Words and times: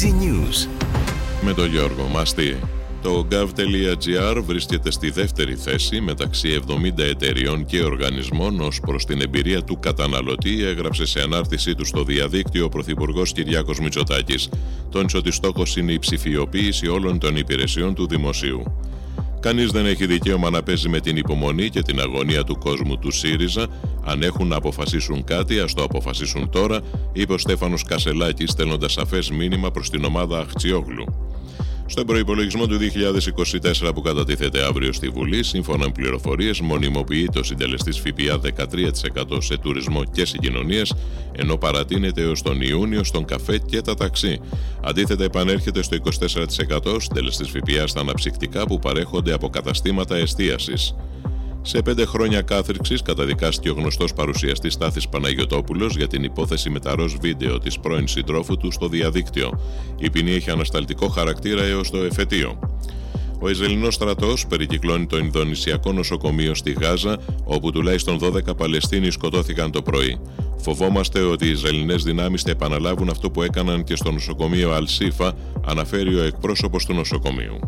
Easy 0.00 0.06
News. 0.06 0.68
Με 1.40 1.54
τον 1.54 1.66
Γιώργο 1.66 2.08
Μαστή. 2.12 2.56
Το 3.02 3.26
gov.gr 3.30 4.42
βρίσκεται 4.44 4.90
στη 4.90 5.10
δεύτερη 5.10 5.54
θέση 5.54 6.00
μεταξύ 6.00 6.60
70 6.68 6.98
εταιριών 6.98 7.64
και 7.64 7.82
οργανισμών 7.82 8.60
ως 8.60 8.80
προς 8.80 9.04
την 9.04 9.20
εμπειρία 9.20 9.62
του 9.62 9.78
καταναλωτή 9.80 10.64
έγραψε 10.64 11.06
σε 11.06 11.20
ανάρτησή 11.20 11.74
του 11.74 11.84
στο 11.84 12.04
διαδίκτυο 12.04 12.64
ο 12.64 12.68
Πρωθυπουργός 12.68 13.32
Κυριάκος 13.32 13.80
Μητσοτάκης. 13.80 14.48
Τόνισε 14.90 15.16
ότι 15.16 15.30
στόχος 15.30 15.76
είναι 15.76 15.92
η 15.92 15.98
ψηφιοποίηση 15.98 16.88
όλων 16.88 17.18
των 17.18 17.36
υπηρεσιών 17.36 17.94
του 17.94 18.06
δημοσίου. 18.06 18.62
Κανείς 19.40 19.70
δεν 19.70 19.86
έχει 19.86 20.06
δικαίωμα 20.06 20.50
να 20.50 20.62
παίζει 20.62 20.88
με 20.88 21.00
την 21.00 21.16
υπομονή 21.16 21.68
και 21.68 21.82
την 21.82 22.00
αγωνία 22.00 22.44
του 22.44 22.58
κόσμου 22.58 22.98
του 22.98 23.10
ΣΥΡΙΖΑ. 23.10 23.66
Αν 24.04 24.22
έχουν 24.22 24.46
να 24.46 24.56
αποφασίσουν 24.56 25.24
κάτι, 25.24 25.60
ας 25.60 25.74
το 25.74 25.82
αποφασίσουν 25.82 26.50
τώρα, 26.50 26.80
είπε 27.12 27.32
ο 27.32 27.38
Στέφανος 27.38 27.82
Κασελάκης, 27.82 28.50
στέλνοντας 28.50 28.92
σαφές 28.92 29.30
μήνυμα 29.30 29.70
προς 29.70 29.90
την 29.90 30.04
ομάδα 30.04 30.38
Αχτσιόγλου. 30.38 31.29
Στον 31.90 32.06
προπολογισμό 32.06 32.66
του 32.66 32.78
2024 33.82 33.94
που 33.94 34.00
κατατίθεται 34.00 34.64
αύριο 34.64 34.92
στη 34.92 35.08
Βουλή, 35.08 35.42
σύμφωνα 35.42 35.84
με 35.84 35.92
πληροφορίες, 35.92 36.60
μονιμοποιείται 36.60 37.38
ο 37.38 37.42
συντελεστής 37.42 37.98
ΦΠΑ 37.98 38.40
13% 38.40 39.38
σε 39.38 39.58
τουρισμό 39.58 40.04
και 40.04 40.24
συγκοινωνίες, 40.24 40.94
ενώ 41.32 41.56
παρατείνεται 41.56 42.22
έως 42.22 42.42
τον 42.42 42.60
Ιούνιο 42.60 43.04
στον 43.04 43.24
καφέ 43.24 43.58
και 43.58 43.80
τα 43.80 43.94
ταξί. 43.94 44.40
Αντίθετα, 44.82 45.24
επανέρχεται 45.24 45.82
στο 45.82 45.96
24% 45.96 47.00
συντελεστής 47.00 47.48
ΦΠΑ 47.50 47.86
στα 47.86 48.00
αναψυκτικά 48.00 48.66
που 48.66 48.78
παρέχονται 48.78 49.32
από 49.32 49.48
καταστήματα 49.48 50.16
εστίασης. 50.16 50.94
Σε 51.62 51.82
πέντε 51.82 52.04
χρόνια 52.04 52.40
κάθριξης 52.40 53.02
καταδικάστηκε 53.02 53.70
ο 53.70 53.74
γνωστός 53.74 54.12
παρουσιαστής 54.12 54.72
Στάθης 54.72 55.08
Παναγιοτόπουλος 55.08 55.96
για 55.96 56.06
την 56.06 56.22
υπόθεση 56.22 56.70
με 56.70 56.78
τα 56.78 56.94
ροζ 56.94 57.14
βίντεο 57.20 57.58
της 57.58 57.78
πρώην 57.78 58.08
συντρόφου 58.08 58.56
του 58.56 58.70
στο 58.70 58.88
διαδίκτυο. 58.88 59.60
Η 59.98 60.10
ποινή 60.10 60.30
έχει 60.30 60.50
ανασταλτικό 60.50 61.08
χαρακτήρα 61.08 61.62
έως 61.62 61.90
το 61.90 61.98
εφετείο. 61.98 62.58
Ο 63.42 63.48
Ισραηλινός 63.48 63.94
στρατός 63.94 64.46
περικυκλώνει 64.46 65.06
το 65.06 65.16
Ινδονησιακό 65.16 65.92
νοσοκομείο 65.92 66.54
στη 66.54 66.72
Γάζα, 66.72 67.18
όπου 67.44 67.72
τουλάχιστον 67.72 68.18
12 68.20 68.56
Παλαιστίνοι 68.56 69.10
σκοτώθηκαν 69.10 69.70
το 69.70 69.82
πρωί. 69.82 70.20
Φοβόμαστε 70.56 71.20
ότι 71.20 71.46
οι 71.46 71.50
Ισραηλινές 71.50 72.02
δυνάμεις 72.02 72.42
θα 72.42 72.50
επαναλάβουν 72.50 73.08
αυτό 73.08 73.30
που 73.30 73.42
έκαναν 73.42 73.84
και 73.84 73.96
στο 73.96 74.10
νοσοκομείο 74.12 74.72
Αλσίφα, 74.72 75.32
αναφέρει 75.66 76.14
ο 76.14 76.22
εκπρόσωπος 76.22 76.84
του 76.84 76.94
νοσοκομείου. 76.94 77.58